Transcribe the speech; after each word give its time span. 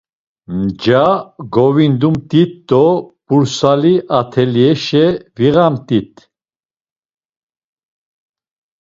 Nca 0.63 1.05
govindumt̆it 1.53 2.53
do 2.67 2.85
P̌ursali 3.25 3.95
atelyaşe 4.19 5.05
viğamt̆it. 5.35 6.13